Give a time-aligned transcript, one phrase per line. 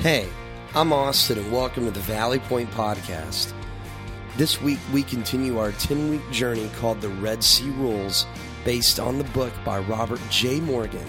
[0.00, 0.30] Hey,
[0.74, 3.52] I'm Austin, and welcome to the Valley Point Podcast.
[4.38, 8.24] This week, we continue our 10 week journey called the Red Sea Rules,
[8.64, 10.58] based on the book by Robert J.
[10.60, 11.06] Morgan,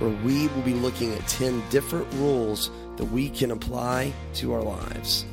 [0.00, 4.62] where we will be looking at 10 different rules that we can apply to our
[4.62, 5.24] lives.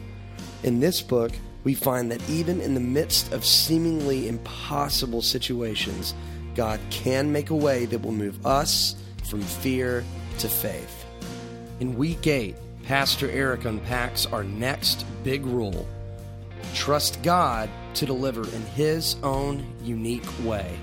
[0.62, 1.32] In this book,
[1.64, 6.14] we find that even in the midst of seemingly impossible situations,
[6.54, 10.04] God can make a way that will move us from fear
[10.38, 11.04] to faith.
[11.80, 15.88] In week 8, Pastor Eric unpacks our next big rule
[16.74, 20.78] trust God to deliver in His own unique way.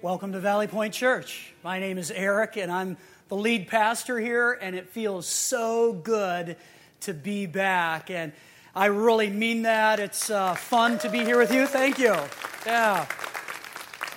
[0.00, 1.52] Welcome to Valley Point Church.
[1.64, 2.96] My name is Eric, and I'm
[3.28, 6.56] the lead pastor here, and it feels so good
[7.00, 8.10] to be back.
[8.10, 8.32] And
[8.74, 9.98] I really mean that.
[9.98, 11.66] It's uh, fun to be here with you.
[11.66, 12.16] Thank you.
[12.64, 13.06] Yeah.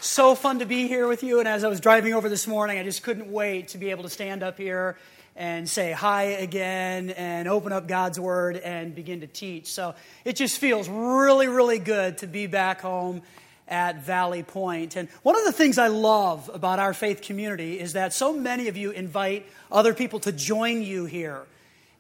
[0.03, 1.37] So fun to be here with you.
[1.37, 4.01] And as I was driving over this morning, I just couldn't wait to be able
[4.01, 4.97] to stand up here
[5.35, 9.71] and say hi again and open up God's Word and begin to teach.
[9.71, 9.93] So
[10.25, 13.21] it just feels really, really good to be back home
[13.67, 14.95] at Valley Point.
[14.95, 18.69] And one of the things I love about our faith community is that so many
[18.69, 21.43] of you invite other people to join you here.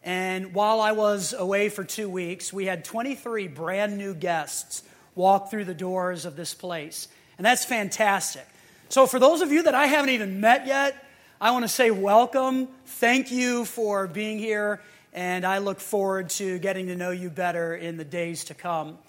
[0.03, 4.81] And while I was away for two weeks, we had 23 brand new guests
[5.13, 7.07] walk through the doors of this place.
[7.41, 8.45] And that's fantastic.
[8.89, 11.03] So, for those of you that I haven't even met yet,
[11.41, 12.67] I want to say welcome.
[12.85, 14.79] Thank you for being here.
[15.11, 18.99] And I look forward to getting to know you better in the days to come.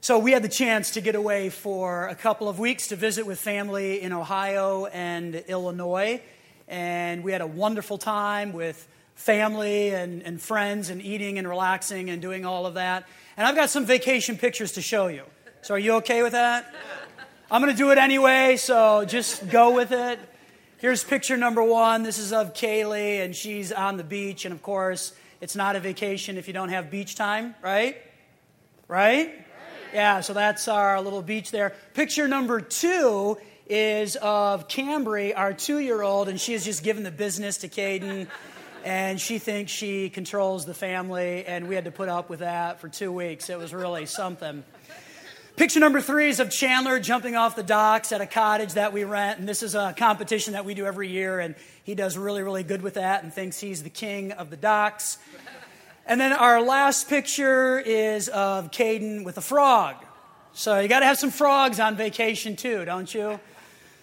[0.00, 3.26] So, we had the chance to get away for a couple of weeks to visit
[3.26, 6.22] with family in Ohio and Illinois.
[6.68, 12.10] And we had a wonderful time with family and, and friends and eating and relaxing
[12.10, 13.08] and doing all of that.
[13.36, 15.24] And I've got some vacation pictures to show you.
[15.62, 16.72] So, are you okay with that?
[17.48, 20.18] I'm going to do it anyway, so just go with it.
[20.78, 22.02] Here's picture number one.
[22.02, 24.44] This is of Kaylee, and she's on the beach.
[24.44, 27.98] And of course, it's not a vacation if you don't have beach time, right?
[28.88, 29.32] Right?
[29.94, 31.72] Yeah, so that's our little beach there.
[31.94, 33.38] Picture number two
[33.68, 37.68] is of Cambry, our two year old, and she has just given the business to
[37.68, 38.26] Caden.
[38.84, 42.80] And she thinks she controls the family, and we had to put up with that
[42.80, 43.50] for two weeks.
[43.50, 44.64] It was really something.
[45.56, 49.04] Picture number three is of Chandler jumping off the docks at a cottage that we
[49.04, 49.38] rent.
[49.38, 51.40] And this is a competition that we do every year.
[51.40, 54.58] And he does really, really good with that and thinks he's the king of the
[54.58, 55.16] docks.
[56.06, 59.96] And then our last picture is of Caden with a frog.
[60.52, 63.40] So you got to have some frogs on vacation too, don't you?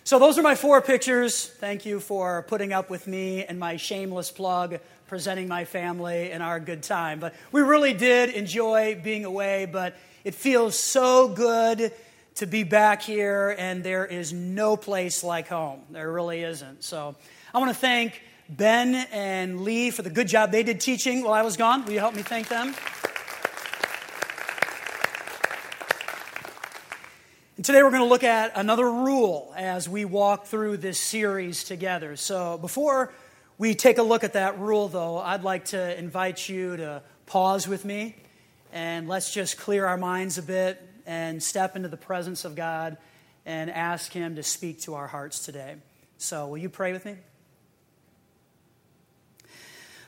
[0.06, 1.46] So those are my four pictures.
[1.46, 6.41] Thank you for putting up with me and my shameless plug, presenting my family and
[6.41, 7.20] our good time.
[7.20, 11.91] But we really did enjoy being away, but it feels so good
[12.35, 15.81] to be back here, and there is no place like home.
[15.91, 16.84] There really isn't.
[16.84, 17.16] So
[17.53, 21.34] I want to thank Ben and Lee for the good job they did teaching while
[21.34, 21.85] I was gone.
[21.85, 22.73] Will you help me thank them?
[27.55, 31.63] And today we're going to look at another rule as we walk through this series
[31.63, 32.16] together.
[32.16, 33.13] So before
[33.57, 37.67] we take a look at that rule, though, I'd like to invite you to pause
[37.67, 38.16] with me
[38.73, 42.97] and let's just clear our minds a bit and step into the presence of God
[43.45, 45.75] and ask Him to speak to our hearts today.
[46.17, 47.17] So, will you pray with me?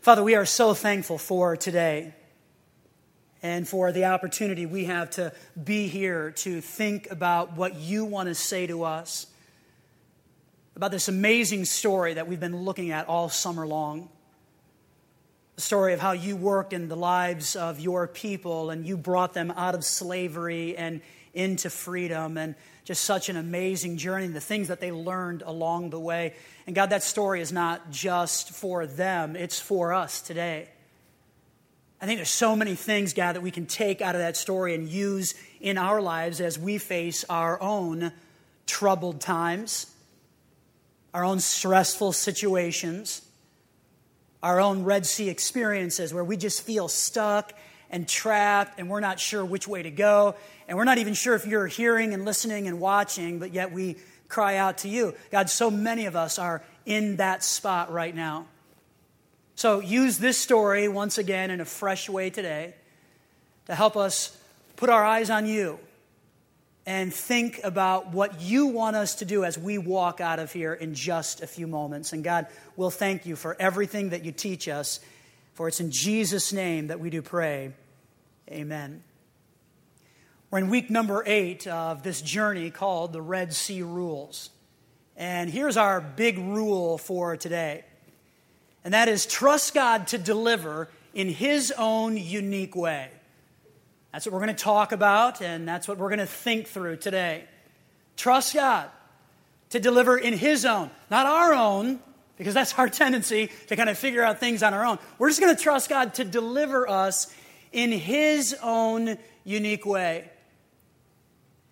[0.02, 2.16] Father, we are so thankful for today
[3.44, 5.32] and for the opportunity we have to
[5.64, 9.28] be here to think about what you want to say to us
[10.76, 14.10] about this amazing story that we've been looking at all summer long.
[15.56, 19.34] The story of how you worked in the lives of your people and you brought
[19.34, 21.02] them out of slavery and
[21.34, 26.00] into freedom and just such an amazing journey, the things that they learned along the
[26.00, 26.34] way.
[26.68, 30.70] And God, that story is not just for them, it's for us today.
[32.02, 34.76] I think there's so many things, God, that we can take out of that story
[34.76, 38.12] and use in our lives as we face our own
[38.68, 39.92] troubled times,
[41.14, 43.22] our own stressful situations,
[44.44, 47.54] our own Red Sea experiences where we just feel stuck
[47.90, 50.36] and trapped and we're not sure which way to go.
[50.68, 53.98] And we're not even sure if you're hearing and listening and watching, but yet we
[54.28, 55.14] cry out to you.
[55.32, 58.48] God, so many of us are in that spot right now.
[59.56, 62.74] So use this story once again in a fresh way today
[63.68, 64.38] to help us
[64.76, 65.80] put our eyes on you
[66.86, 70.74] and think about what you want us to do as we walk out of here
[70.74, 72.14] in just a few moments.
[72.14, 75.00] And God, we'll thank you for everything that you teach us,
[75.56, 77.74] for it's in Jesus' name that we do pray.
[78.50, 79.04] Amen.
[80.52, 84.52] We're in week number eight of this journey called the Red Sea Rules.
[85.18, 87.84] And here's our big rule for today.
[88.84, 93.10] And that is trust God to deliver in His own unique way.
[94.16, 96.96] That's what we're going to talk about, and that's what we're going to think through
[96.96, 97.44] today.
[98.16, 98.90] Trust God
[99.72, 102.00] to deliver in His own, not our own,
[102.38, 105.00] because that's our tendency to kind of figure out things on our own.
[105.18, 107.36] We're just going to trust God to deliver us
[107.74, 110.32] in His own unique way.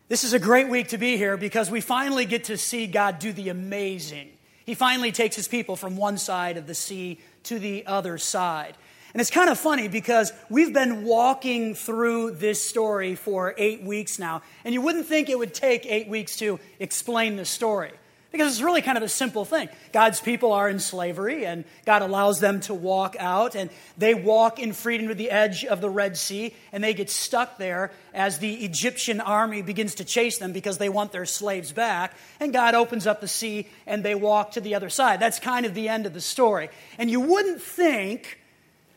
[0.10, 3.20] This is a great week to be here because we finally get to see God
[3.20, 4.30] do the amazing.
[4.66, 8.76] He finally takes his people from one side of the sea to the other side.
[9.14, 14.18] And it's kind of funny because we've been walking through this story for eight weeks
[14.18, 17.92] now, and you wouldn't think it would take eight weeks to explain the story.
[18.32, 19.70] Because it's really kind of a simple thing.
[19.92, 24.58] God's people are in slavery, and God allows them to walk out, and they walk
[24.58, 28.40] in freedom to the edge of the Red Sea, and they get stuck there as
[28.40, 32.16] the Egyptian army begins to chase them because they want their slaves back.
[32.40, 35.20] And God opens up the sea, and they walk to the other side.
[35.20, 36.70] That's kind of the end of the story.
[36.98, 38.40] And you wouldn't think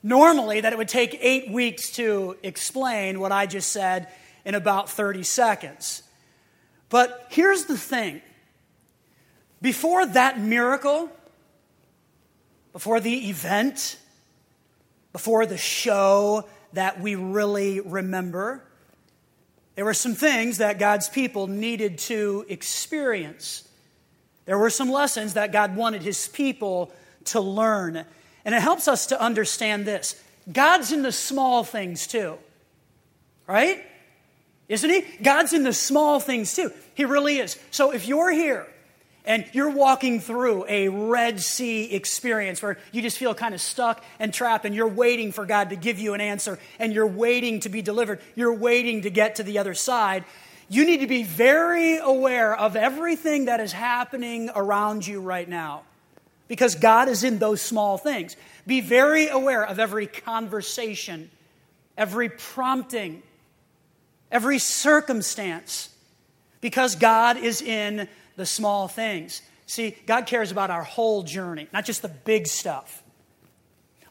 [0.06, 4.06] normally that it would take eight weeks to explain what I just said
[4.44, 6.04] in about 30 seconds.
[6.88, 8.22] But here's the thing
[9.60, 11.10] before that miracle,
[12.72, 13.98] before the event,
[15.12, 18.62] before the show that we really remember,
[19.74, 23.66] there were some things that God's people needed to experience.
[24.44, 26.92] There were some lessons that God wanted his people
[27.24, 28.04] to learn.
[28.46, 30.18] And it helps us to understand this
[30.50, 32.38] God's in the small things too,
[33.46, 33.84] right?
[34.68, 35.04] Isn't he?
[35.22, 36.72] God's in the small things too.
[36.94, 37.58] He really is.
[37.72, 38.66] So if you're here
[39.24, 44.04] and you're walking through a Red Sea experience where you just feel kind of stuck
[44.20, 47.58] and trapped, and you're waiting for God to give you an answer, and you're waiting
[47.60, 50.24] to be delivered, you're waiting to get to the other side.
[50.68, 55.82] You need to be very aware of everything that is happening around you right now
[56.48, 58.36] because God is in those small things.
[58.66, 61.30] Be very aware of every conversation,
[61.96, 63.22] every prompting,
[64.30, 65.90] every circumstance
[66.60, 69.42] because God is in the small things.
[69.66, 73.02] See, God cares about our whole journey, not just the big stuff.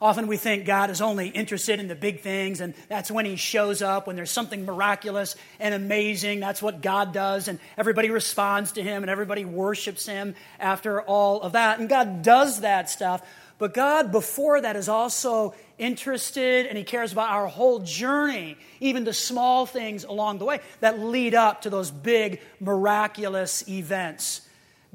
[0.02, 3.38] Often we think God is only interested in the big things, and that's when He
[3.38, 6.40] shows up, when there's something miraculous and amazing.
[6.42, 11.42] That's what God does, and everybody responds to Him, and everybody worships Him after all
[11.42, 11.80] of that.
[11.80, 13.22] And God does that stuff,
[13.58, 19.06] but God, before that, is also interested and He cares about our whole journey, even
[19.06, 24.42] the small things along the way that lead up to those big, miraculous events.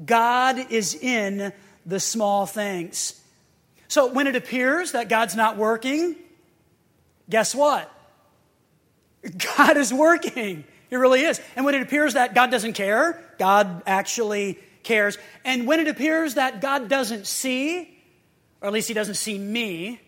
[0.03, 1.53] God is in
[1.85, 3.20] the small things.
[3.91, 6.15] So when it appears that God's not working,
[7.29, 7.91] guess what?
[9.57, 10.63] God is working.
[10.89, 11.41] He really is.
[11.57, 15.17] And when it appears that God doesn't care, God actually cares.
[15.43, 17.99] And when it appears that God doesn't see,
[18.61, 19.99] or at least He doesn't see me,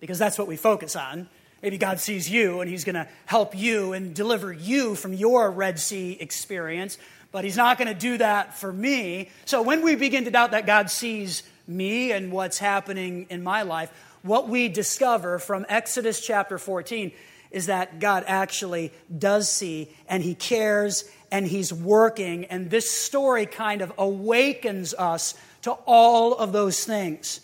[0.00, 1.28] because that's what we focus on.
[1.62, 5.50] Maybe God sees you and He's going to help you and deliver you from your
[5.50, 6.96] Red Sea experience,
[7.30, 9.28] but He's not going to do that for me.
[9.44, 13.62] So when we begin to doubt that God sees me and what's happening in my
[13.62, 13.92] life,
[14.22, 17.12] what we discover from Exodus chapter 14
[17.50, 22.46] is that God actually does see and He cares and He's working.
[22.46, 27.40] And this story kind of awakens us to all of those things.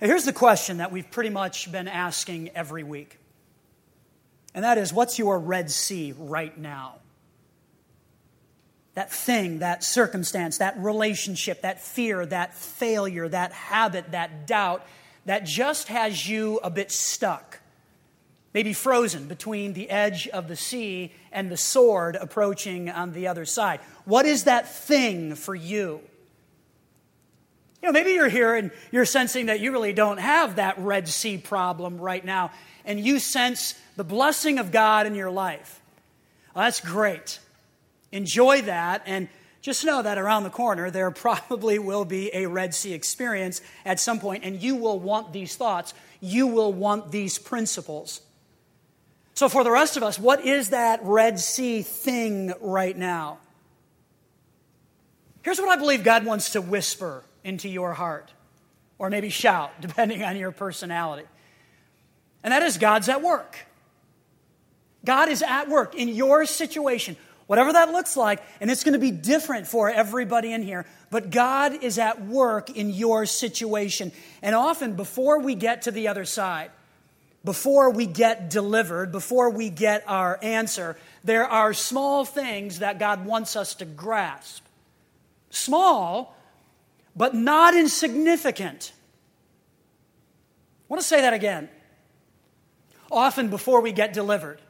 [0.00, 3.18] Now, here's the question that we've pretty much been asking every week.
[4.54, 6.96] And that is what's your Red Sea right now?
[8.96, 14.84] That thing, that circumstance, that relationship, that fear, that failure, that habit, that doubt
[15.26, 17.60] that just has you a bit stuck,
[18.54, 23.44] maybe frozen between the edge of the sea and the sword approaching on the other
[23.44, 23.80] side.
[24.06, 26.00] What is that thing for you?
[27.82, 31.06] You know, maybe you're here and you're sensing that you really don't have that Red
[31.06, 32.50] Sea problem right now,
[32.86, 35.82] and you sense the blessing of God in your life.
[36.54, 37.40] Well, that's great.
[38.12, 39.28] Enjoy that and
[39.66, 43.98] just know that around the corner there probably will be a Red Sea experience at
[43.98, 45.92] some point, and you will want these thoughts.
[46.20, 48.20] You will want these principles.
[49.34, 53.38] So, for the rest of us, what is that Red Sea thing right now?
[55.42, 58.32] Here's what I believe God wants to whisper into your heart,
[58.98, 61.26] or maybe shout, depending on your personality.
[62.42, 63.58] And that is God's at work.
[65.04, 68.98] God is at work in your situation whatever that looks like, and it's going to
[68.98, 70.86] be different for everybody in here.
[71.10, 74.12] But God is at work in your situation.
[74.42, 76.70] And often, before we get to the other side,
[77.44, 83.24] before we get delivered, before we get our answer, there are small things that God
[83.24, 84.64] wants us to grasp.
[85.50, 86.36] Small,
[87.14, 88.92] but not insignificant.
[88.98, 91.68] I want to say that again.
[93.10, 94.60] Often, before we get delivered,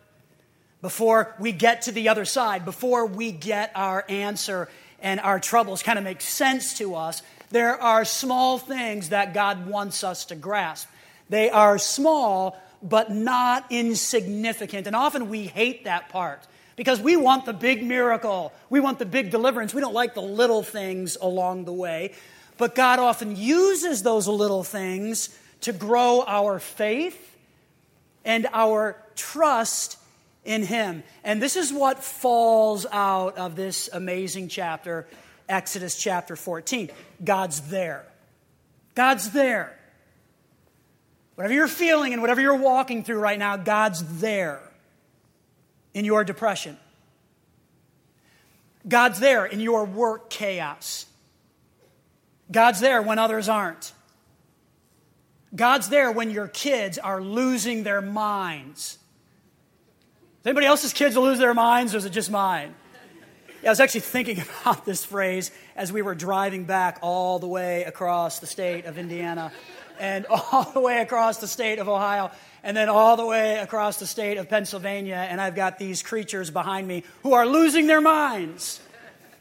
[0.86, 4.68] before we get to the other side, before we get our answer
[5.02, 9.66] and our troubles kind of make sense to us, there are small things that God
[9.66, 10.86] wants us to grasp.
[11.28, 14.86] They are small, but not insignificant.
[14.86, 18.52] And often we hate that part because we want the big miracle.
[18.70, 19.74] We want the big deliverance.
[19.74, 22.12] We don't like the little things along the way.
[22.58, 27.36] But God often uses those little things to grow our faith
[28.24, 29.98] and our trust
[30.46, 31.02] in Him.
[31.24, 35.06] And this is what falls out of this amazing chapter,
[35.48, 36.90] Exodus chapter 14.
[37.22, 38.06] God's there.
[38.94, 39.76] God's there.
[41.34, 44.62] Whatever you're feeling and whatever you're walking through right now, God's there
[45.92, 46.78] in your depression.
[48.88, 51.06] God's there in your work chaos.
[52.50, 53.92] God's there when others aren't.
[55.54, 58.98] God's there when your kids are losing their minds.
[60.46, 62.72] Anybody else's kids lose their minds, or is it just mine?
[63.64, 67.48] Yeah, I was actually thinking about this phrase as we were driving back all the
[67.48, 69.50] way across the state of Indiana
[69.98, 72.30] and all the way across the state of Ohio,
[72.62, 76.48] and then all the way across the state of Pennsylvania, and I've got these creatures
[76.48, 78.80] behind me who are losing their minds.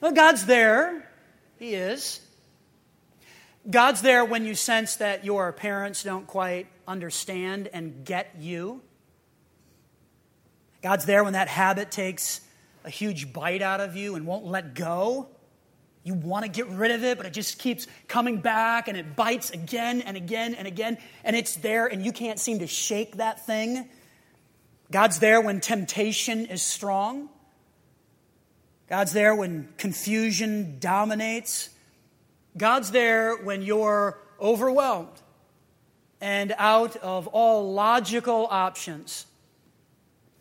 [0.02, 1.08] Well, God's there.
[1.60, 2.20] He is.
[3.70, 8.82] God's there when you sense that your parents don't quite understand and get you.
[10.86, 12.42] God's there when that habit takes
[12.84, 15.28] a huge bite out of you and won't let go.
[16.04, 19.16] You want to get rid of it, but it just keeps coming back and it
[19.16, 23.18] bites again and again and again, and it's there and you can't seem to shake
[23.18, 23.90] that thing.
[24.92, 27.30] God's there when temptation is strong.
[28.88, 31.72] God's there when confusion dominates.
[32.56, 35.20] God's there when you're overwhelmed
[36.22, 39.26] and out of all logical options.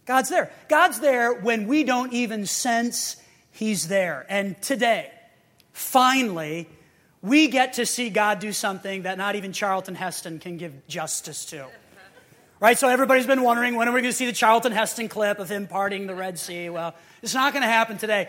[0.06, 0.50] God's there.
[0.68, 3.16] God's there when we don't even sense
[3.50, 4.26] He's there.
[4.28, 5.10] And today,
[5.72, 6.68] finally,
[7.22, 11.46] we get to see God do something that not even Charlton Heston can give justice
[11.46, 11.66] to.
[12.60, 12.78] Right?
[12.78, 15.48] So everybody's been wondering when are we going to see the Charlton Heston clip of
[15.48, 16.68] him parting the Red Sea?
[16.68, 18.28] Well, it's not going to happen today.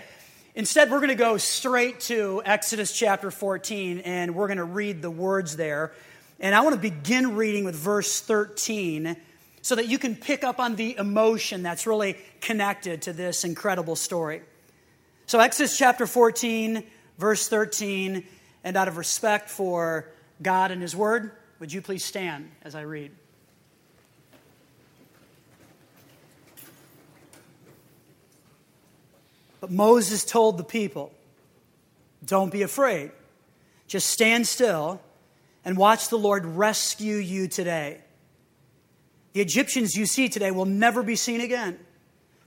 [0.56, 5.02] Instead, we're going to go straight to Exodus chapter 14 and we're going to read
[5.02, 5.92] the words there.
[6.40, 9.18] And I want to begin reading with verse 13
[9.66, 13.96] so that you can pick up on the emotion that's really connected to this incredible
[13.96, 14.44] story.
[15.26, 16.84] So, Exodus chapter 14,
[17.18, 18.24] verse 13,
[18.64, 20.08] and out of respect for
[20.40, 23.12] God and His Word, would you please stand as I read?
[29.62, 31.12] But Moses told the people,
[32.24, 33.10] Don't be afraid.
[33.88, 35.02] Just stand still
[35.66, 38.02] and watch the Lord rescue you today.
[39.36, 41.78] The Egyptians you see today will never be seen again.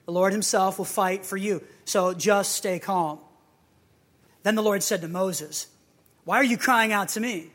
[0.07, 1.63] The Lord Himself will fight for you.
[1.85, 3.19] So just stay calm.
[4.43, 5.67] Then the Lord said to Moses,
[6.25, 7.51] Why are you crying out to me?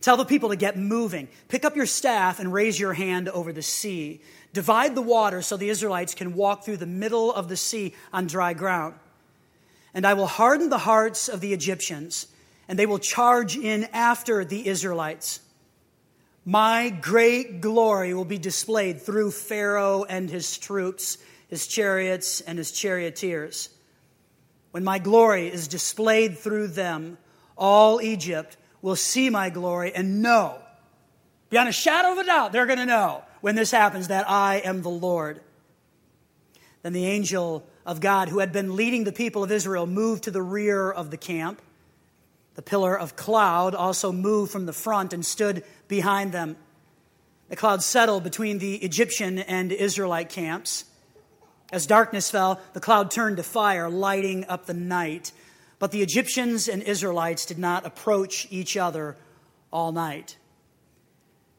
[0.00, 1.26] Tell the people to get moving.
[1.48, 4.20] Pick up your staff and raise your hand over the sea.
[4.52, 8.28] Divide the water so the Israelites can walk through the middle of the sea on
[8.28, 8.94] dry ground.
[9.92, 12.28] And I will harden the hearts of the Egyptians,
[12.68, 15.40] and they will charge in after the Israelites.
[16.44, 21.18] My great glory will be displayed through Pharaoh and his troops,
[21.48, 23.68] his chariots and his charioteers.
[24.72, 27.18] When my glory is displayed through them,
[27.56, 30.58] all Egypt will see my glory and know,
[31.50, 34.56] beyond a shadow of a doubt, they're going to know when this happens that I
[34.56, 35.40] am the Lord.
[36.82, 40.30] Then the angel of God, who had been leading the people of Israel, moved to
[40.30, 41.60] the rear of the camp.
[42.54, 46.56] The pillar of cloud also moved from the front and stood behind them.
[47.48, 50.84] The cloud settled between the Egyptian and Israelite camps.
[51.72, 55.32] As darkness fell, the cloud turned to fire, lighting up the night.
[55.78, 59.16] But the Egyptians and Israelites did not approach each other
[59.72, 60.36] all night.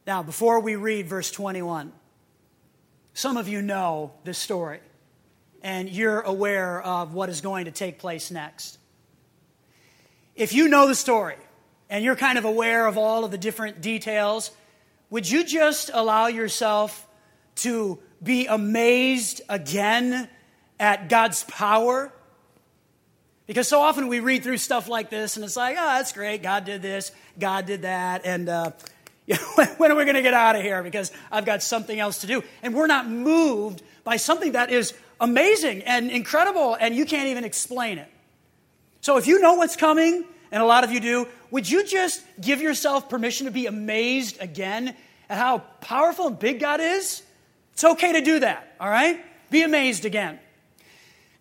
[0.06, 1.92] Now, before we read verse 21,
[3.14, 4.80] some of you know this story,
[5.62, 8.78] and you're aware of what is going to take place next
[10.36, 11.36] if you know the story
[11.90, 14.52] and you're kind of aware of all of the different details,
[15.10, 17.08] would you just allow yourself
[17.58, 20.28] to be amazed again
[20.80, 22.12] at God's power?
[23.46, 26.42] Because so often we read through stuff like this and it's like, oh, that's great.
[26.42, 28.25] God did this, God did that.
[28.25, 28.72] And, uh,
[29.78, 30.84] when are we going to get out of here?
[30.84, 32.44] Because I've got something else to do.
[32.62, 37.44] And we're not moved by something that is amazing and incredible, and you can't even
[37.44, 38.10] explain it.
[39.03, 42.24] So if you know what's coming, and a lot of you do, would you just
[42.39, 44.95] give yourself permission to be amazed again
[45.27, 47.22] at how powerful and big God is?
[47.74, 49.19] It's okay to do that, all right?
[49.51, 50.39] Be amazed again.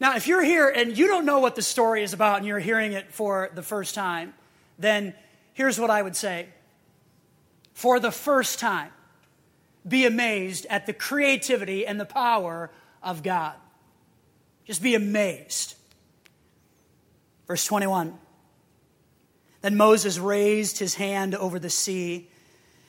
[0.01, 2.59] Now, if you're here and you don't know what the story is about and you're
[2.59, 4.35] hearing it for the first time,
[4.77, 5.15] then
[5.53, 6.49] here's what I would say.
[7.75, 8.91] For the first time,
[9.87, 12.73] be amazed at the creativity and the power
[13.05, 13.55] of God.
[14.65, 15.77] Just be amazed.
[17.53, 18.19] Verse 21
[19.61, 22.31] Then Moses raised his hand over the sea,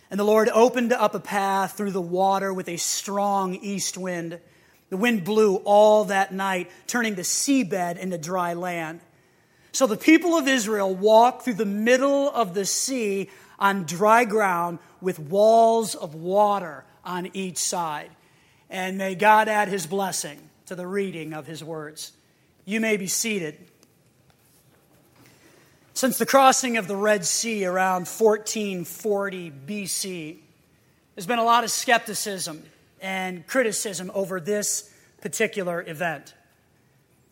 [0.09, 4.39] and the Lord opened up a path through the water with a strong east wind.
[4.89, 9.01] The wind blew all that night, turning the seabed into dry land.
[9.73, 13.29] So the people of Israel walked through the middle of the sea
[13.59, 18.11] on dry ground with walls of water on each side.
[18.69, 22.13] And may God add his blessing to the reading of his words.
[22.63, 23.57] You may be seated.
[25.95, 30.37] Since the crossing of the Red Sea around 1440 BC,
[31.13, 32.63] there's been a lot of skepticism
[32.99, 36.33] and criticism over this particular event.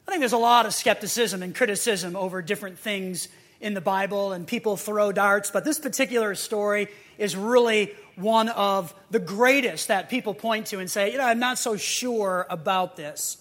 [0.07, 3.29] I think there's a lot of skepticism and criticism over different things
[3.61, 6.87] in the Bible, and people throw darts, but this particular story
[7.17, 11.39] is really one of the greatest that people point to and say, you know, I'm
[11.39, 13.37] not so sure about this.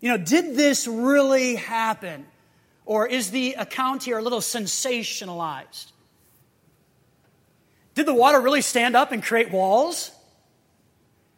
[0.00, 2.26] You know, did this really happen?
[2.90, 5.92] Or is the account here a little sensationalized?
[7.94, 10.10] Did the water really stand up and create walls?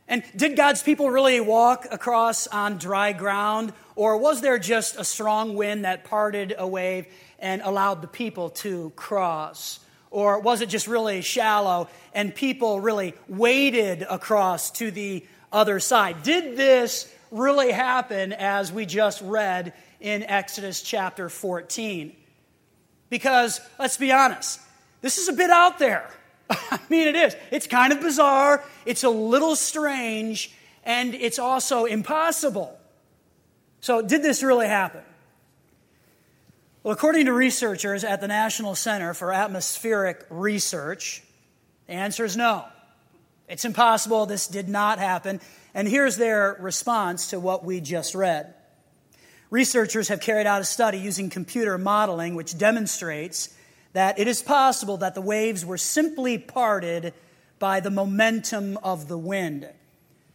[0.08, 3.74] And did God's people really walk across on dry ground?
[3.96, 7.04] Or was there just a strong wind that parted a wave
[7.38, 9.78] and allowed the people to cross?
[10.10, 16.22] Or was it just really shallow and people really waded across to the other side?
[16.22, 22.14] Did this really happen as we just read in Exodus chapter 14.
[23.08, 24.60] Because, let's be honest,
[25.00, 26.10] this is a bit out there.
[26.50, 27.36] I mean, it is.
[27.50, 30.52] It's kind of bizarre, it's a little strange,
[30.84, 32.76] and it's also impossible.
[33.80, 35.02] So, did this really happen?
[36.82, 41.22] Well, according to researchers at the National Center for Atmospheric Research,
[41.86, 42.64] the answer is no.
[43.48, 44.26] It's impossible.
[44.26, 45.40] This did not happen.
[45.74, 48.54] And here's their response to what we just read.
[49.52, 53.54] Researchers have carried out a study using computer modeling which demonstrates
[53.92, 57.12] that it is possible that the waves were simply parted
[57.58, 59.68] by the momentum of the wind.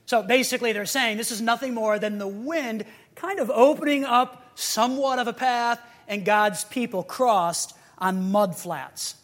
[0.05, 4.51] So basically, they're saying this is nothing more than the wind kind of opening up
[4.53, 9.15] somewhat of a path, and God's people crossed on mud flats.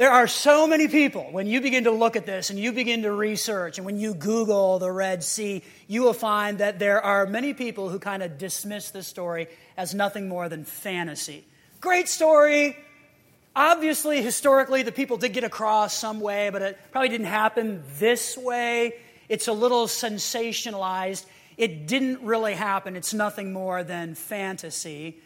[0.00, 3.02] There are so many people, when you begin to look at this and you begin
[3.02, 7.26] to research, and when you Google the Red Sea, you will find that there are
[7.26, 11.44] many people who kind of dismiss this story as nothing more than fantasy.
[11.82, 12.78] Great story.
[13.54, 18.38] Obviously, historically, the people did get across some way, but it probably didn't happen this
[18.38, 18.94] way.
[19.28, 21.26] It's a little sensationalized.
[21.58, 22.96] It didn't really happen.
[22.96, 25.20] It's nothing more than fantasy.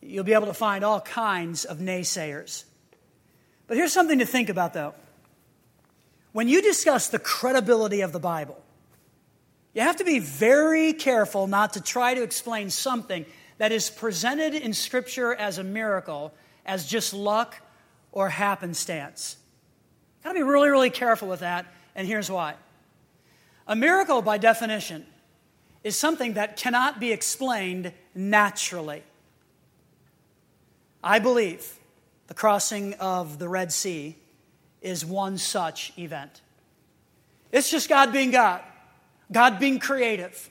[0.00, 2.62] You'll be able to find all kinds of naysayers.
[3.66, 4.94] But here's something to think about, though.
[6.32, 8.60] When you discuss the credibility of the Bible,
[9.72, 13.24] you have to be very careful not to try to explain something
[13.58, 16.32] that is presented in Scripture as a miracle
[16.66, 17.56] as just luck
[18.12, 19.36] or happenstance.
[20.22, 22.54] Got to be really, really careful with that, and here's why.
[23.66, 25.06] A miracle, by definition,
[25.82, 29.02] is something that cannot be explained naturally.
[31.02, 31.78] I believe
[32.26, 34.16] the crossing of the Red Sea
[34.80, 36.40] is one such event.
[37.52, 38.62] It's just God being God,
[39.30, 40.50] God being creative,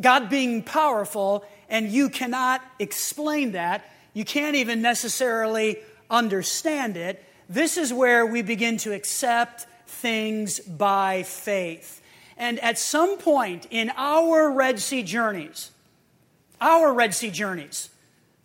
[0.00, 3.84] God being powerful, and you cannot explain that.
[4.14, 5.78] You can't even necessarily
[6.10, 7.22] understand it.
[7.48, 12.00] This is where we begin to accept things by faith.
[12.36, 15.70] And at some point in our Red Sea journeys,
[16.60, 17.90] our Red Sea journeys,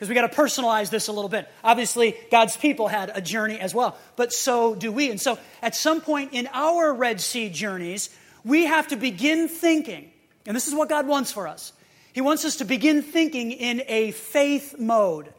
[0.04, 1.48] because we got to personalize this a little bit.
[1.63, 5.10] Obviously, God's people had a journey as well, but so do we.
[5.10, 8.10] And so, at some point in our Red Sea journeys,
[8.44, 10.12] we have to begin thinking,
[10.46, 11.72] and this is what God wants for us.
[12.12, 15.34] He wants us to begin thinking in a faith mode.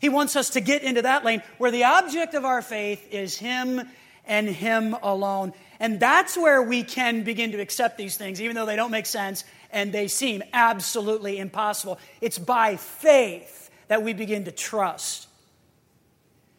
[0.00, 3.38] He wants us to get into that lane where the object of our faith is
[3.38, 3.88] Him
[4.26, 5.54] and Him alone.
[5.78, 9.06] And that's where we can begin to accept these things, even though they don't make
[9.06, 11.98] sense and they seem absolutely impossible.
[12.20, 15.26] It's by faith that we begin to trust.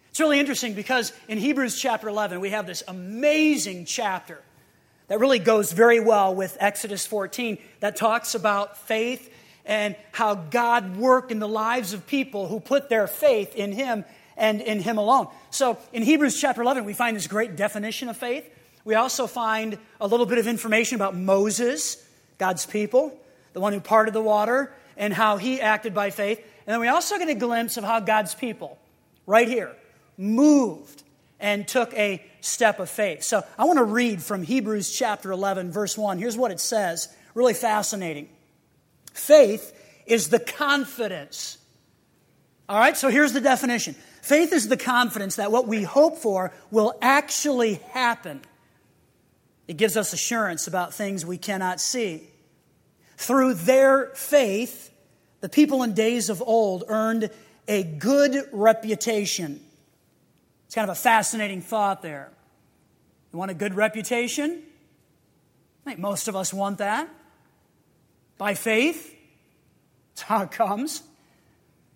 [0.09, 4.41] It's really interesting because in Hebrews chapter 11, we have this amazing chapter
[5.07, 9.33] that really goes very well with Exodus 14 that talks about faith
[9.65, 14.03] and how God worked in the lives of people who put their faith in Him
[14.35, 15.29] and in Him alone.
[15.51, 18.43] So in Hebrews chapter 11, we find this great definition of faith.
[18.83, 22.05] We also find a little bit of information about Moses,
[22.37, 23.17] God's people,
[23.53, 26.45] the one who parted the water, and how he acted by faith.
[26.65, 28.77] And then we also get a glimpse of how God's people,
[29.25, 29.75] right here,
[30.17, 31.03] moved
[31.39, 33.23] and took a step of faith.
[33.23, 36.19] So I want to read from Hebrews chapter 11, verse 1.
[36.19, 37.13] Here's what it says.
[37.33, 38.29] Really fascinating.
[39.13, 39.73] Faith
[40.05, 41.57] is the confidence.
[42.69, 46.53] All right, so here's the definition faith is the confidence that what we hope for
[46.69, 48.41] will actually happen.
[49.67, 52.27] It gives us assurance about things we cannot see.
[53.17, 54.90] Through their faith,
[55.41, 57.29] the people in days of old earned
[57.67, 59.59] a good reputation.
[60.65, 62.31] It's kind of a fascinating thought there.
[63.33, 64.61] You want a good reputation?
[65.85, 67.09] I think most of us want that.
[68.37, 69.15] By faith,
[70.09, 71.01] that's how it comes.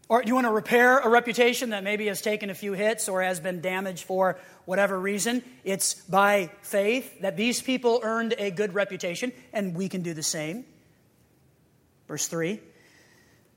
[0.08, 3.24] Or you want to repair a reputation that maybe has taken a few hits or
[3.24, 5.44] has been damaged for whatever reason.
[5.64, 10.24] It's by faith that these people earned a good reputation, and we can do the
[10.24, 10.66] same.
[12.08, 12.60] Verse 3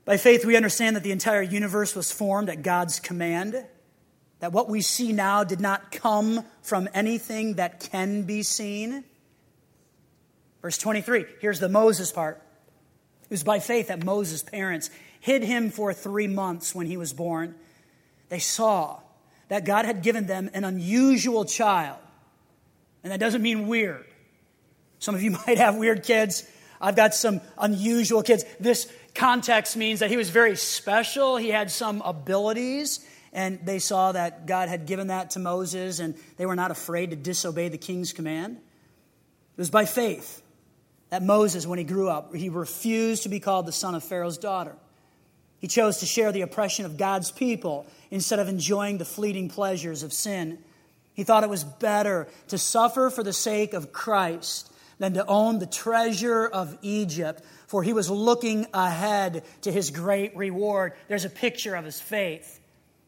[0.08, 3.62] By faith, we understand that the entire universe was formed at God's command
[4.38, 9.04] that what we see now did not come from anything that can be seen.
[10.62, 12.42] Verse 23, here's the Moses part.
[13.24, 14.88] It was by faith that Moses' parents
[15.20, 17.54] hid him for three months when he was born.
[18.30, 19.00] They saw
[19.48, 21.98] that God had given them an unusual child.
[23.04, 24.06] And that doesn't mean weird.
[25.00, 26.50] Some of you might have weird kids.
[26.80, 28.44] I've got some unusual kids.
[28.58, 31.36] This context means that he was very special.
[31.36, 36.14] He had some abilities and they saw that God had given that to Moses, and
[36.36, 38.56] they were not afraid to disobey the king's command.
[38.56, 40.42] It was by faith
[41.10, 44.38] that Moses, when he grew up, he refused to be called the son of Pharaoh's
[44.38, 44.76] daughter.
[45.58, 50.02] He chose to share the oppression of God's people instead of enjoying the fleeting pleasures
[50.02, 50.58] of sin.
[51.14, 55.58] He thought it was better to suffer for the sake of Christ than to own
[55.58, 60.92] the treasure of Egypt, for he was looking ahead to his great reward.
[61.08, 62.60] There's a picture of his faith.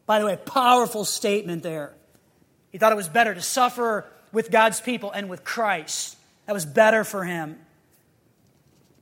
[0.05, 1.93] By the way, powerful statement there.
[2.71, 6.17] He thought it was better to suffer with God's people and with Christ.
[6.45, 7.59] That was better for him.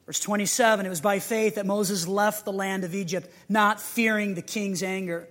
[0.05, 4.33] Verse 27 It was by faith that Moses left the land of Egypt, not fearing
[4.33, 5.27] the king's anger.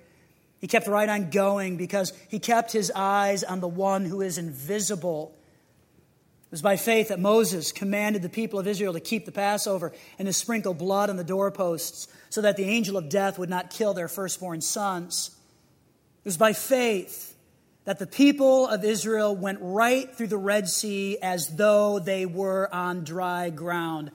[0.60, 4.38] He kept right on going because he kept his eyes on the one who is
[4.38, 5.34] invisible.
[6.48, 9.92] It was by faith that Moses commanded the people of Israel to keep the Passover
[10.18, 13.68] and to sprinkle blood on the doorposts so that the angel of death would not
[13.68, 15.36] kill their firstborn sons.
[16.20, 17.36] It was by faith
[17.84, 22.74] that the people of Israel went right through the Red Sea as though they were
[22.74, 24.10] on dry ground.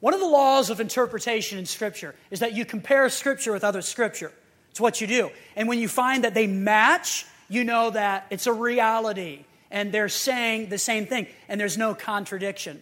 [0.00, 3.82] One of the laws of interpretation in Scripture is that you compare Scripture with other
[3.82, 4.32] Scripture.
[4.70, 5.30] It's what you do.
[5.56, 9.44] And when you find that they match, you know that it's a reality
[9.76, 12.80] and they're saying the same thing and there's no contradiction.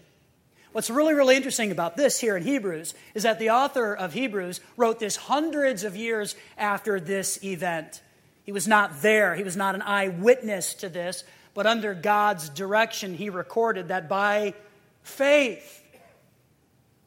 [0.71, 4.61] What's really, really interesting about this here in Hebrews is that the author of Hebrews
[4.77, 8.01] wrote this hundreds of years after this event.
[8.45, 13.15] He was not there, he was not an eyewitness to this, but under God's direction,
[13.15, 14.55] he recorded that by
[15.03, 15.83] faith,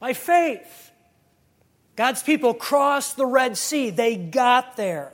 [0.02, 0.92] by faith,
[1.96, 3.90] God's people crossed the Red Sea.
[3.90, 5.14] They got there.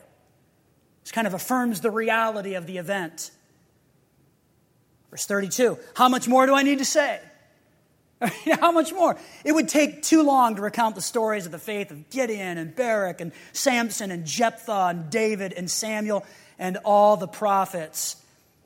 [1.04, 3.30] This kind of affirms the reality of the event.
[5.14, 7.20] Verse 32 How much more do I need to say?
[8.60, 9.16] How much more?
[9.46, 12.76] It would take too long to recount the stories of the faith of Gideon and
[12.76, 16.26] Barak and Samson and Jephthah and David and Samuel
[16.58, 18.16] and all the prophets.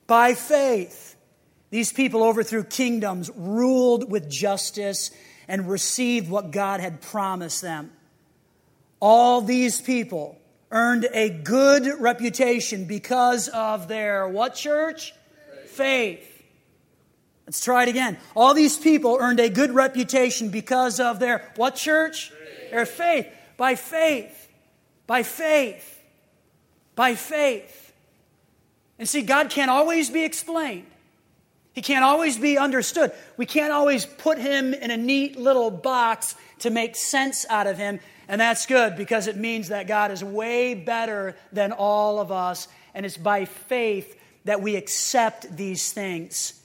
[0.06, 1.18] By faith,
[1.70, 5.12] these people overthrew kingdoms, ruled with justice,
[5.50, 7.92] and received what God had promised them.
[9.02, 10.40] All these people
[10.72, 15.14] earned a good reputation because of their what church?
[15.66, 15.72] Faith.
[15.72, 16.37] faith.
[17.48, 18.18] Let's try it again.
[18.36, 22.30] All these people earned a good reputation because of their what church?
[22.30, 22.72] Faith.
[22.72, 23.28] Their faith.
[23.56, 24.50] By faith.
[25.08, 26.04] By faith.
[26.96, 27.94] By faith.
[29.00, 30.88] And see, God can't always be explained.
[31.72, 33.14] He can't always be understood.
[33.38, 37.78] We can't always put him in a neat little box to make sense out of
[37.78, 38.02] him.
[38.28, 42.68] And that's good because it means that God is way better than all of us.
[42.94, 46.57] And it's by faith that we accept these things.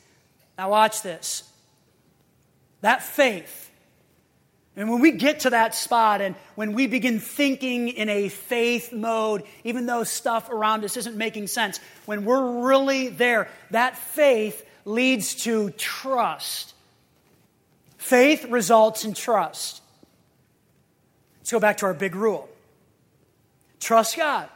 [0.62, 1.42] Now, watch this.
[2.83, 3.68] That faith
[4.77, 8.92] And when we get to that spot and when we begin thinking in a faith
[8.92, 14.64] mode, even though stuff around us isn't making sense, when we're really there, that faith
[14.85, 16.75] leads to trust.
[17.98, 19.83] Faith results in trust.
[21.40, 22.48] Let's go back to our big rule
[23.81, 24.48] trust God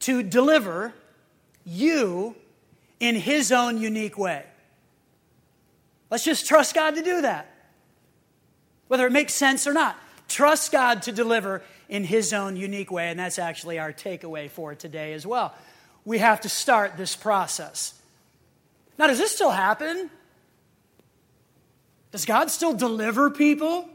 [0.00, 0.92] to deliver
[1.64, 2.34] you
[2.98, 4.46] in His own unique way.
[6.12, 7.48] Let's just trust God to do that
[8.92, 9.96] whether it makes sense or not.
[10.28, 14.74] Trust God to deliver in His own unique way, and that's actually our takeaway for
[14.74, 15.54] today as well.
[16.04, 17.98] We have to start this process.
[18.98, 20.10] Now, does this still happen?
[22.10, 23.88] Does God still deliver people?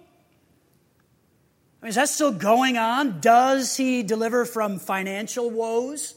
[1.79, 3.19] I mean, is that still going on?
[3.19, 6.15] Does He deliver from financial woes?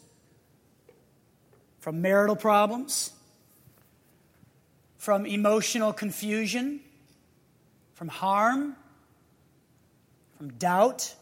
[1.81, 3.13] From marital problems?
[5.01, 6.81] From emotional confusion?
[8.01, 8.75] from harm,
[10.39, 11.15] from doubt,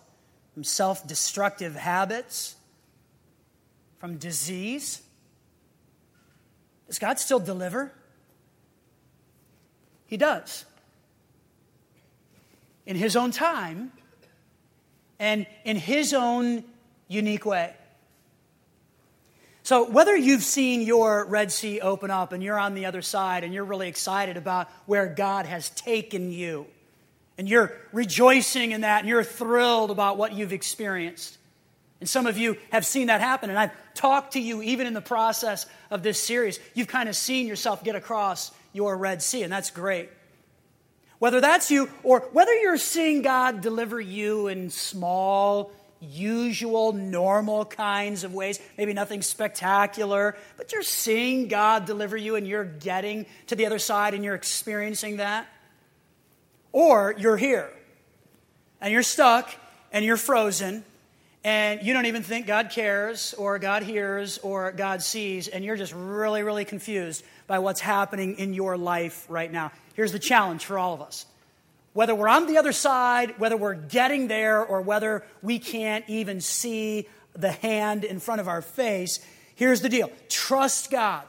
[0.55, 2.55] from self destructive habits,
[3.99, 5.03] from disease?
[6.87, 7.91] Does God still deliver?
[10.07, 10.67] He does.
[12.87, 13.91] In His own time
[15.19, 16.63] and in His own
[17.09, 17.75] unique way.
[19.69, 23.45] So, whether you've seen your Red Sea open up and you're on the other side
[23.45, 26.67] and you're really excited about where God has taken you,
[27.37, 31.37] and you're rejoicing in that and you're thrilled about what you've experienced,
[32.01, 34.95] and some of you have seen that happen, and I've talked to you even in
[34.95, 39.43] the process of this series, you've kind of seen yourself get across your Red Sea,
[39.43, 40.09] and that's great.
[41.19, 48.25] Whether that's you or whether you're seeing God deliver you in small, usual, normal kinds
[48.25, 53.57] of ways, maybe nothing spectacular, but you're seeing God deliver you and you're getting to
[53.57, 55.47] the other side and you're experiencing that.
[56.73, 57.71] Or you're here
[58.81, 59.51] and you're stuck
[59.93, 60.85] and you're frozen
[61.45, 65.77] and you don't even think God cares or God hears or God sees and you're
[65.77, 69.73] just really, really confused by what's happening in your life right now.
[69.95, 71.27] Here's the challenge for all of us
[71.99, 76.41] whether we're on the other side, whether we're getting there, or whether we can't even
[76.41, 79.19] see the hand in front of our face,
[79.57, 81.25] here's the deal trust God.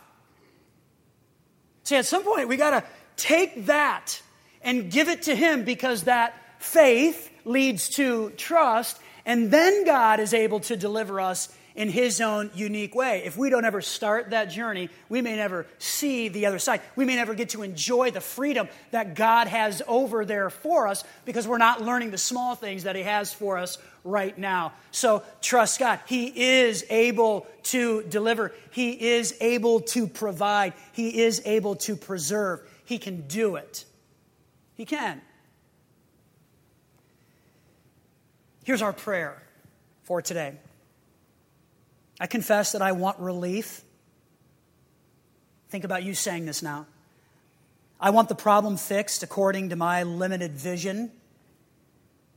[1.86, 2.84] See, at some point, we got to
[3.16, 4.22] take that
[4.62, 10.36] and give it to Him because that faith leads to trust, and then God is
[10.36, 13.24] able to deliver us in His own unique way.
[13.26, 16.82] If we don't ever start that journey, we may never see the other side.
[16.96, 21.04] We may never get to enjoy the freedom that God has over there for us
[21.26, 24.74] because we're not learning the small things that He has for us right now.
[24.92, 26.00] So trust God.
[26.08, 32.62] He is able to deliver, He is able to provide, He is able to preserve.
[32.86, 33.86] He can do it.
[34.74, 35.22] He can.
[38.64, 39.42] Here's our prayer
[40.04, 40.54] for today.
[42.20, 43.82] I confess that I want relief.
[45.70, 46.86] Think about you saying this now.
[48.00, 51.12] I want the problem fixed according to my limited vision.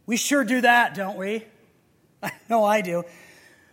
[0.06, 1.44] We sure do that, don't we?
[2.22, 3.04] I know I do.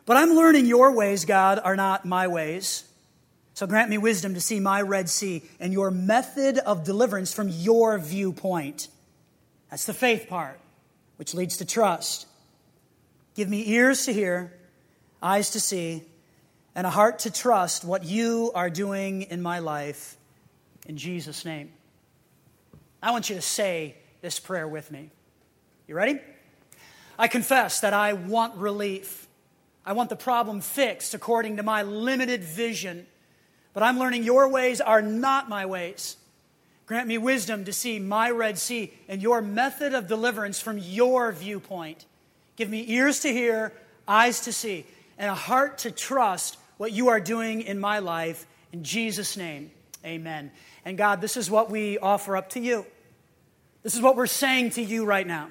[0.06, 2.84] But I'm learning your ways, God, are not my ways.
[3.54, 7.50] So grant me wisdom to see my Red Sea and your method of deliverance from
[7.50, 8.88] your viewpoint.
[9.70, 10.60] That's the faith part,
[11.18, 12.26] which leads to trust.
[13.36, 14.54] Give me ears to hear
[15.22, 16.04] eyes to see,
[16.76, 20.18] and a heart to trust what you are doing in my life.
[20.88, 21.72] In Jesus' name.
[23.02, 25.10] I want you to say this prayer with me.
[25.88, 26.20] You ready?
[27.18, 29.28] I confess that I want relief.
[29.86, 33.08] I want the problem fixed according to my limited vision.
[33.74, 36.18] But I'm learning your ways are not my ways.
[36.86, 41.32] Grant me wisdom to see my Red Sea and your method of deliverance from your
[41.32, 42.06] viewpoint.
[42.56, 43.74] Give me ears to hear,
[44.08, 44.86] eyes to see
[45.20, 48.48] and a heart to trust what you are doing in my life.
[48.72, 49.70] In Jesus' name,
[50.04, 50.52] amen.
[50.86, 52.86] And God, this is what we offer up to you.
[53.84, 55.50] This is what we're saying to you right now.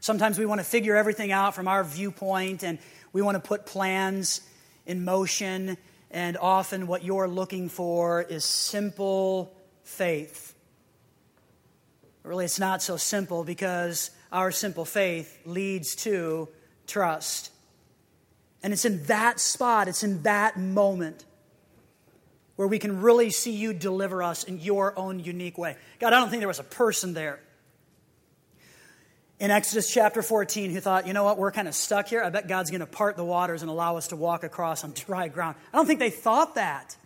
[0.00, 2.78] Sometimes we want to figure everything out from our viewpoint and
[3.12, 4.40] we want to put plans
[4.86, 5.76] in motion.
[6.10, 10.54] And often, what you're looking for is simple faith.
[12.22, 16.48] Really, it's not so simple because our simple faith leads to
[16.86, 17.51] trust.
[18.62, 21.24] And it's in that spot, it's in that moment
[22.56, 25.76] where we can really see you deliver us in your own unique way.
[25.98, 27.40] God, I don't think there was a person there
[29.42, 32.22] in Exodus chapter 14 who thought, you know what, we're kind of stuck here.
[32.22, 34.92] I bet God's going to part the waters and allow us to walk across on
[35.06, 35.56] dry ground.
[35.72, 36.96] I don't think they thought that.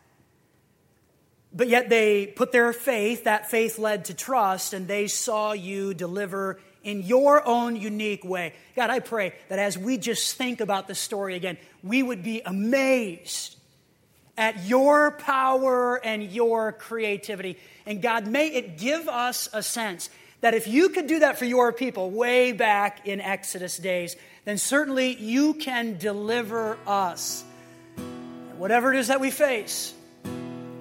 [1.51, 5.95] But yet they put their faith, that faith led to trust, and they saw you
[5.95, 8.55] deliver in your own unique way.
[8.77, 12.43] God, I pray that as we just think about this story again, we would be
[12.47, 13.57] amazed
[14.39, 17.59] at your power and your creativity.
[17.87, 20.09] And God, may it give us a sense
[20.43, 24.57] that if you could do that for your people way back in Exodus days, then
[24.57, 27.45] certainly you can deliver us.
[28.59, 29.93] Whatever it is that we face,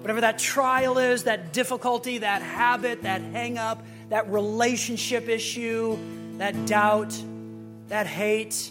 [0.06, 5.98] whatever that trial is, that difficulty, that habit, that hang up, that relationship issue,
[6.38, 7.12] that doubt,
[7.88, 8.70] that hate,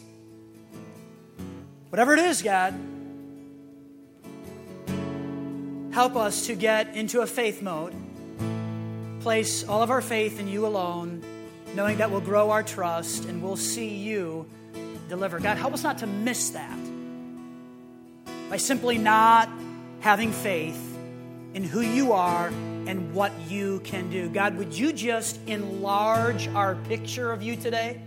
[1.89, 2.73] whatever it is, God,
[5.91, 7.93] help us to get into a faith mode,
[9.19, 11.21] place all of our faith in you alone,
[11.73, 14.45] knowing that we'll grow our trust and we'll see you
[15.09, 15.41] deliver.
[15.41, 16.79] God, help us not to miss that
[18.49, 19.49] by simply not
[19.99, 20.93] having faith
[21.55, 24.27] in who you are and what you can do.
[24.29, 28.01] God, would you just enlarge our picture of you today?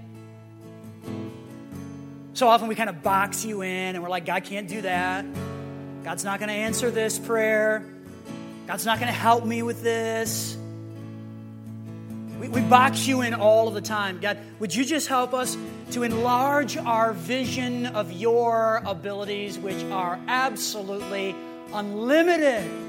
[2.34, 5.24] So often we kind of box you in and we're like, God can't do that.
[6.04, 7.88] God's not going to answer this prayer.
[8.66, 10.54] God's not going to help me with this.
[12.38, 14.20] We, we box you in all of the time.
[14.20, 15.56] God, would you just help us
[15.92, 21.34] to enlarge our vision of your abilities, which are absolutely
[21.72, 22.88] unlimited?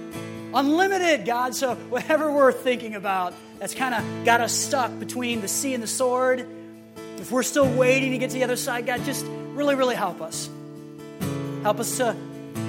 [0.53, 1.53] Unlimited, God.
[1.53, 5.83] So, whatever we're thinking about that's kind of got us stuck between the sea and
[5.83, 6.47] the sword,
[7.17, 10.21] if we're still waiting to get to the other side, God, just really, really help
[10.21, 10.49] us.
[11.63, 12.15] Help us to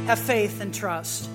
[0.07, 1.31] have faith and trust.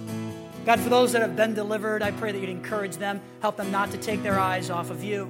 [0.66, 3.72] God, for those that have been delivered, I pray that you'd encourage them, help them
[3.72, 5.30] not to take their eyes off of you.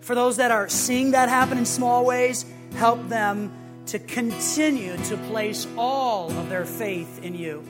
[0.00, 3.52] For those that are seeing that happen in small ways, help them
[3.86, 7.64] to continue to place all of their faith in you.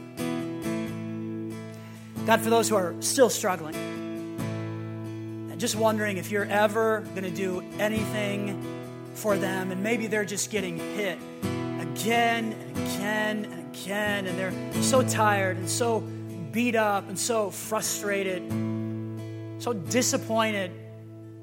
[2.27, 3.75] God, for those who are still struggling,
[5.51, 8.65] and just wondering if you're ever going to do anything
[9.15, 11.19] for them, and maybe they're just getting hit
[11.81, 16.01] again and again and again, and they're so tired and so
[16.53, 18.43] beat up and so frustrated,
[19.59, 20.71] so disappointed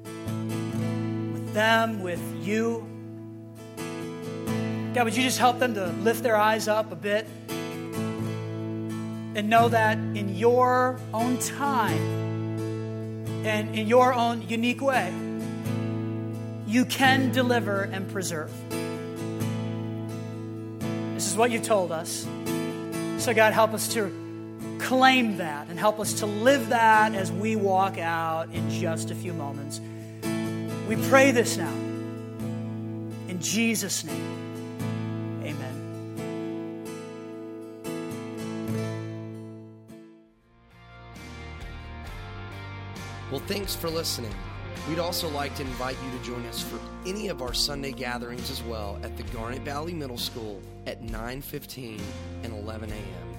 [0.04, 2.86] with them, with you.
[4.94, 7.28] God, would you just help them to lift their eyes up a bit?
[9.34, 12.20] And know that in your own time
[13.46, 15.12] and in your own unique way,
[16.66, 18.52] you can deliver and preserve.
[21.14, 22.26] This is what you told us.
[23.18, 24.10] So, God, help us to
[24.78, 29.14] claim that and help us to live that as we walk out in just a
[29.14, 29.80] few moments.
[30.88, 31.72] We pray this now.
[33.28, 34.49] In Jesus' name.
[43.40, 44.34] Well, thanks for listening.
[44.86, 48.50] We'd also like to invite you to join us for any of our Sunday gatherings
[48.50, 52.00] as well at the Garnet Valley Middle School at 9:15
[52.42, 53.29] and 11 a.m.